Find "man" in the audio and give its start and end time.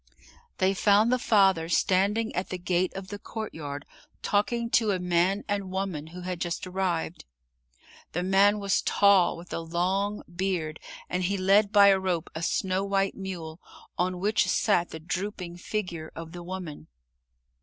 4.97-5.43, 8.23-8.57